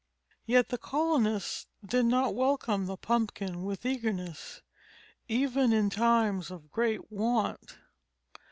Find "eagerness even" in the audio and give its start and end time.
3.85-5.71